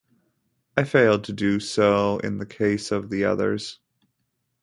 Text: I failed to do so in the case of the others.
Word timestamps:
I 0.75 0.83
failed 0.83 1.25
to 1.25 1.31
do 1.31 1.59
so 1.59 2.17
in 2.23 2.39
the 2.39 2.45
case 2.47 2.91
of 2.91 3.11
the 3.11 3.23
others. 3.25 3.77